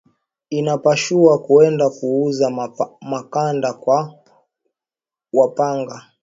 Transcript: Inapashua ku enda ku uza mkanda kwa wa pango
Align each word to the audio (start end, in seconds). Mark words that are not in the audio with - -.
Inapashua 0.57 1.33
ku 1.45 1.51
enda 1.67 1.87
ku 1.97 2.05
uza 2.25 2.47
mkanda 3.09 3.69
kwa 3.81 3.99
wa 5.37 5.47
pango 5.57 5.97